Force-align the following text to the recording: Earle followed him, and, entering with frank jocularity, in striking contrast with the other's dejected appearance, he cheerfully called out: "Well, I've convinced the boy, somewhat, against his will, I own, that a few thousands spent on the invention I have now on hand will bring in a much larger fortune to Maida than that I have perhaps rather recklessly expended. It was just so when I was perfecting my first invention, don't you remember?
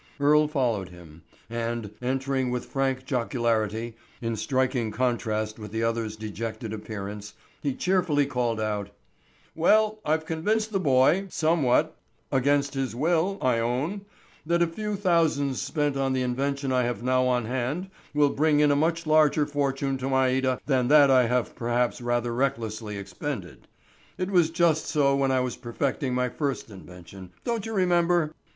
Earle 0.19 0.47
followed 0.47 0.89
him, 0.89 1.21
and, 1.47 1.91
entering 2.01 2.49
with 2.49 2.65
frank 2.65 3.05
jocularity, 3.05 3.95
in 4.19 4.35
striking 4.35 4.89
contrast 4.89 5.59
with 5.59 5.71
the 5.71 5.83
other's 5.83 6.15
dejected 6.15 6.73
appearance, 6.73 7.35
he 7.61 7.75
cheerfully 7.75 8.25
called 8.25 8.59
out: 8.59 8.89
"Well, 9.53 9.99
I've 10.03 10.25
convinced 10.25 10.71
the 10.71 10.79
boy, 10.79 11.27
somewhat, 11.29 11.95
against 12.31 12.73
his 12.73 12.95
will, 12.95 13.37
I 13.43 13.59
own, 13.59 14.01
that 14.43 14.63
a 14.63 14.67
few 14.67 14.95
thousands 14.95 15.61
spent 15.61 15.95
on 15.95 16.13
the 16.13 16.23
invention 16.23 16.71
I 16.71 16.81
have 16.81 17.03
now 17.03 17.27
on 17.27 17.45
hand 17.45 17.91
will 18.11 18.31
bring 18.31 18.59
in 18.59 18.71
a 18.71 18.75
much 18.75 19.05
larger 19.05 19.45
fortune 19.45 19.99
to 19.99 20.09
Maida 20.09 20.59
than 20.65 20.87
that 20.87 21.11
I 21.11 21.27
have 21.27 21.53
perhaps 21.55 22.01
rather 22.01 22.33
recklessly 22.33 22.97
expended. 22.97 23.67
It 24.17 24.31
was 24.31 24.49
just 24.49 24.87
so 24.87 25.15
when 25.15 25.29
I 25.29 25.41
was 25.41 25.57
perfecting 25.57 26.15
my 26.15 26.27
first 26.27 26.71
invention, 26.71 27.33
don't 27.43 27.67
you 27.67 27.73
remember? 27.73 28.33